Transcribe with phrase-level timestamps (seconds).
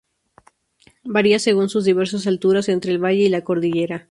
[1.03, 3.99] Varía según sus diversas alturas entre el valle y la cordillera.